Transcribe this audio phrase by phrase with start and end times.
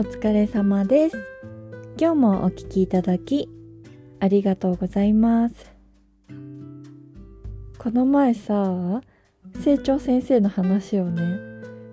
[0.00, 1.18] お疲れ様です。
[1.98, 3.50] 今日もお聞きいただき、
[4.18, 5.54] ありがとうございます。
[7.76, 9.02] この前さ、
[9.62, 11.22] 成長先生の話をね、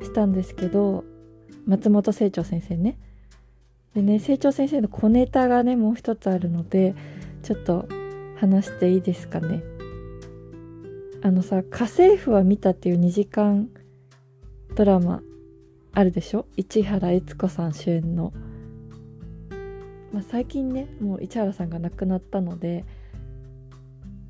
[0.02, 1.04] したんですけど、
[1.66, 2.98] 松本清張先生ね。
[3.94, 6.96] でね、成長先生の小ネタがね、もう一つあるので、
[7.44, 7.90] ちょっと
[8.38, 9.62] 話していいですかね。
[11.24, 13.68] あのさ、家政婦は見たっていう2時間
[14.76, 15.22] ドラマ
[15.98, 16.46] あるでしょ？
[16.56, 18.32] 市原悦子さん主演の。
[20.14, 22.86] まあ、最近ねもう市原さんが亡くなったので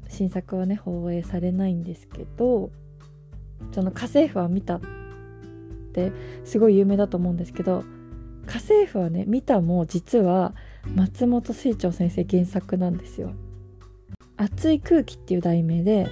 [0.07, 2.71] 新作はね放映されないんですけど
[3.73, 4.81] その家政婦は見たっ
[5.91, 6.13] て
[6.45, 7.83] すごい有名だと思うんですけど
[8.45, 10.55] 家政婦はね見たも実は
[10.95, 13.33] 松本清張先生原作なんですよ。
[14.37, 16.07] 熱い空気っていう題名で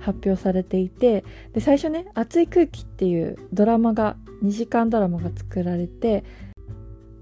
[0.00, 1.22] 発表されていて
[1.52, 6.24] で最初ね「熱い空気」っていうドラマが2時間ドラマが作られて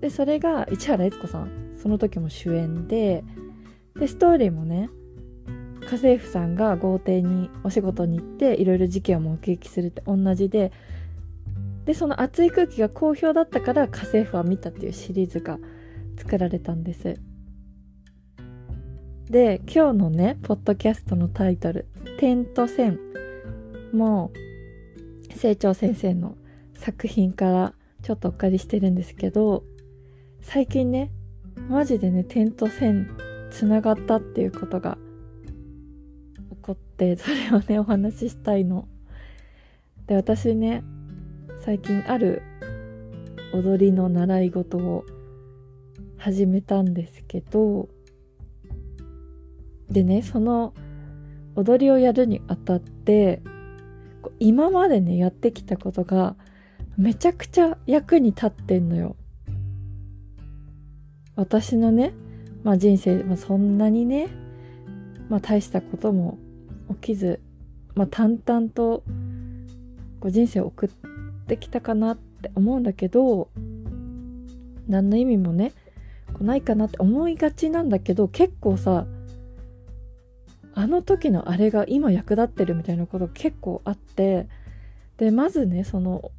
[0.01, 3.25] でそれが市原悦子さんその時も主演で
[3.99, 4.89] でストーリーもね
[5.83, 10.73] 家政婦さんが豪邸にお仕事に行っていろいろ事件を目撃するって同じで
[11.85, 15.59] でその熱い空気が好評だったから家政婦は見たっていうシリーズが
[16.17, 17.17] 作られたんです。
[19.31, 21.87] で今日のねポッドキャストのタイトル
[22.19, 22.99] 「点と線」
[23.95, 24.33] も
[25.39, 26.37] 清張先生の
[26.81, 29.65] 作品からちょっとお借りしてるんですけど
[30.41, 31.11] 最近ね
[31.69, 33.11] マジでね点と線
[33.51, 34.97] つながったっていうことが
[36.49, 38.89] 起こってそれをねお話ししたいの。
[40.07, 40.83] で私ね
[41.63, 42.43] 最近ある
[43.53, 45.05] 踊りの習い事を
[46.17, 47.89] 始めたんですけど
[49.91, 50.73] でねその
[51.57, 53.43] 踊りをやるにあたって
[54.39, 56.37] 今までねやってきたことが
[56.97, 59.17] めちゃくちゃ役に立ってんのよ。
[61.37, 62.13] 私のね、
[62.65, 64.29] まあ人生、まあ、そんなにね、
[65.29, 66.39] まあ大したことも
[66.91, 67.41] 起きず、
[67.95, 69.03] まあ淡々と
[70.21, 70.89] こ人生を送っ
[71.47, 73.49] てきたかなって思うんだけど、
[74.87, 75.73] 何の意味もね、
[76.35, 79.07] こないかなって思いがちなんだけど、結構さ、
[80.75, 84.47] あの時のあれが今役立ってるみたいなこと結構あって、
[85.17, 86.31] で、まずね、その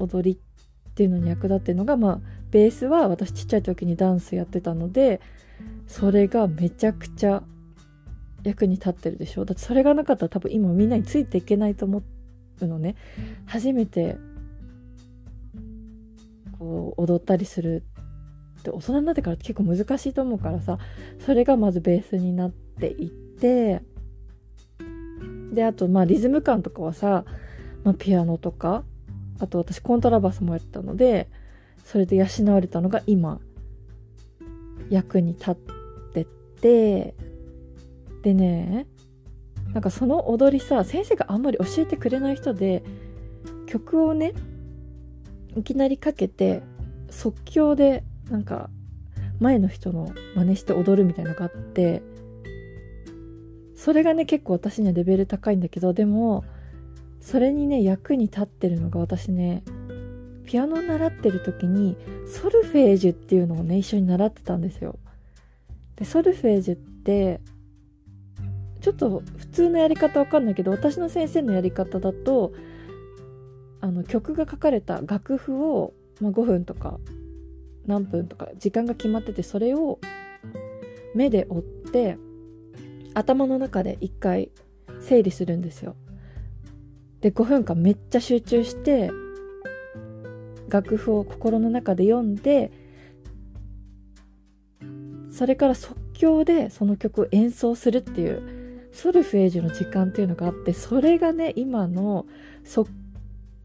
[0.00, 5.20] 踊りっていうのに役立ってるのがまあベースは私ちっちゃい時にダンスやってたので
[5.86, 7.42] それがめちゃくちゃ
[8.42, 9.44] 役に立ってるでしょ。
[9.44, 12.02] だってそれがなかったら多分今みんなについていけないと思
[12.60, 12.96] うのね。
[13.46, 14.16] 初めて
[16.58, 17.84] こう踊ったりする
[18.60, 20.78] って大人になってから結構難しいと思うからさ
[21.18, 23.82] それがまずベースになっていって
[25.52, 27.24] であとまあリズム感とかはさ、
[27.82, 28.84] まあ、ピアノとか
[29.40, 31.28] あと私コントラバスもやったので
[31.84, 33.40] それで養われたのが今。
[34.90, 35.54] 役に立っ
[36.12, 36.26] て
[36.60, 37.14] て。
[38.22, 38.86] でね
[39.72, 42.82] なんかその踊りさ先生があんまり教えてくれない人で
[43.66, 44.34] 曲をね
[45.56, 46.62] いきなりかけて
[47.08, 48.68] 即興でなんか
[49.38, 52.02] 前の人の真似して踊るみたいなのがあって
[53.76, 56.44] それがね結構私にはレベル高いんだけどでも
[57.20, 59.62] それにね役に立ってるのが私ね
[60.44, 64.98] ピアノ習ってる時にソルフェージュっていうのをね一緒に習ってたんですよ。
[65.96, 67.40] でソルフェージュって
[68.80, 72.52] ちょっと普通のやり方わかんないけど私の先生のやり方だと
[73.80, 76.98] あの曲が書かれた楽譜を、まあ、5分とか
[77.86, 80.00] 何分とか時間が決まっててそれを
[81.14, 82.18] 目で追って
[83.14, 84.50] 頭の中で一回
[85.00, 85.94] 整理するんですよ。
[87.20, 89.10] で5分間めっちゃ集中して
[90.68, 92.70] 楽譜を心の中で読んで
[95.30, 102.26] それから即興でその曲を演奏するっていうソルフェージュの時間っていうのがあってそれがね今の
[102.64, 102.90] 即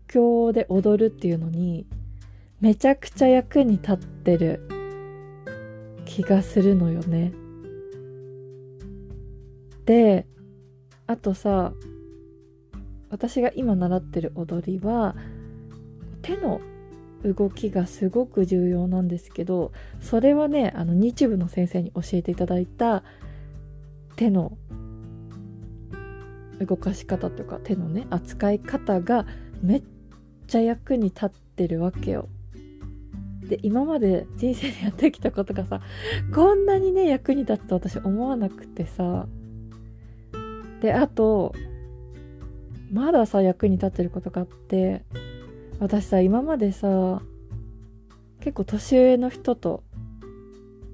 [0.08, 1.86] 興で踊るっていうのに
[2.62, 4.68] めちゃくちゃ役に立ってる
[6.06, 7.34] 気がするのよね。
[9.86, 10.26] で
[11.08, 11.74] あとさ
[13.16, 15.16] 私が今習ってる踊りは
[16.22, 16.60] 手の
[17.24, 19.72] 動きがすごく重要なんですけど
[20.02, 23.04] それはねあの日舞の先生に教えていただいた
[24.18, 24.58] 手の
[26.60, 29.26] 動かし方というか手のね扱い方が
[29.62, 29.84] めっ
[30.48, 32.28] ちゃ役に立ってるわけよ。
[33.48, 35.80] で今まで人生でやってきたことがさ
[36.34, 39.26] こんなにね役に立つと私思わなくてさ
[40.82, 41.54] であと
[42.92, 45.04] まださ役に立ってることがあって
[45.80, 47.22] 私さ今までさ
[48.40, 49.84] 結構年上の人と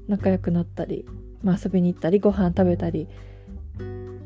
[0.07, 1.05] 仲良くなったり、
[1.43, 3.07] まあ、遊びに行ったりご飯食べたり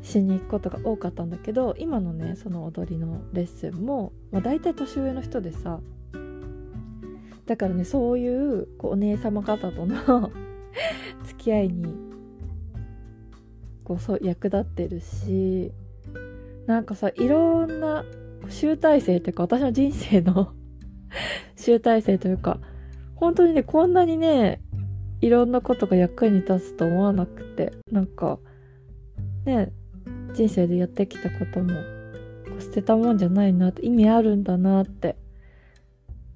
[0.02, 5.80] しに行くことが多かったんだけど今のねその踊りのレッスンも、まあ、大体年上の人でさ
[7.46, 10.30] だからねそういうこうお姉様方との
[11.26, 11.94] 付き合いに
[13.84, 15.72] こうそう役立ってるし
[16.66, 18.04] なんかさいろんな
[18.48, 20.52] 集大成というか私の人生の
[21.56, 22.60] 集大成というか
[23.14, 24.60] 本当にねこんなにね
[25.20, 28.38] いろんなことが役に立つと思わなくてなんか
[29.44, 29.72] ね
[30.34, 31.70] 人生でやってきたことも
[32.60, 35.16] 捨てたもんじゃないなって意味あるんだなって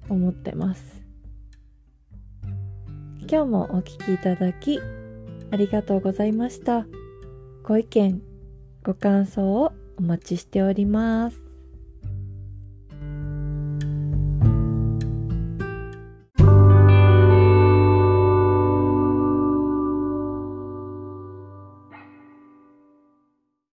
[0.09, 1.01] 思ってます。
[3.31, 4.79] 今日もお聴きいただき
[5.51, 6.85] ありがとうございました。
[7.63, 8.21] ご意見
[8.83, 11.50] ご感想をお待ちしております。